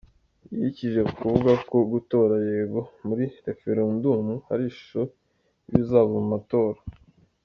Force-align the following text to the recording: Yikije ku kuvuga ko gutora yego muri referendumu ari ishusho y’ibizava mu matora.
Yikije 0.57 1.01
ku 1.07 1.13
kuvuga 1.19 1.51
ko 1.69 1.77
gutora 1.91 2.35
yego 2.47 2.81
muri 3.07 3.25
referendumu 3.47 4.35
ari 4.51 4.63
ishusho 4.71 5.01
y’ibizava 5.67 6.13
mu 6.19 6.23
matora. 6.33 6.79